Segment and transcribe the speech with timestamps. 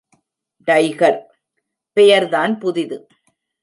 [0.67, 1.19] Tiger!
[1.97, 2.97] பெயர் தான் புதிது.